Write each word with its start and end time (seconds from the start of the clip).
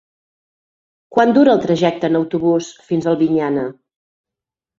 Quant 1.15 1.33
dura 1.35 1.53
el 1.57 1.61
trajecte 1.65 2.09
en 2.13 2.17
autobús 2.21 2.71
fins 2.89 3.07
a 3.07 3.13
Albinyana? 3.13 3.69